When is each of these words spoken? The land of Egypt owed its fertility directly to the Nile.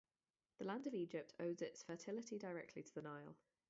The 0.57 0.65
land 0.65 0.87
of 0.87 0.95
Egypt 0.95 1.35
owed 1.39 1.61
its 1.61 1.83
fertility 1.83 2.39
directly 2.39 2.81
to 2.81 2.95
the 2.95 3.03
Nile. 3.03 3.35